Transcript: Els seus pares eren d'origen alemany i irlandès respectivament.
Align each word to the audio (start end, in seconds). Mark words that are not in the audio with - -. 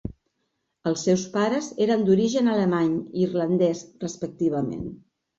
Els 0.91 1.01
seus 1.07 1.25
pares 1.33 1.67
eren 1.85 2.05
d'origen 2.07 2.49
alemany 2.53 2.95
i 3.01 3.21
irlandès 3.27 3.83
respectivament. 4.05 4.89